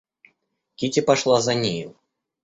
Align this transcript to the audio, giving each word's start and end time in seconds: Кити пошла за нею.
Кити 0.75 1.01
пошла 1.01 1.41
за 1.41 1.53
нею. 1.55 1.95